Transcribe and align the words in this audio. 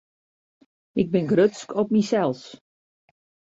Ik 1.01 1.07
bin 1.11 1.29
grutsk 1.31 1.69
op 1.81 1.87
mysels. 1.95 2.41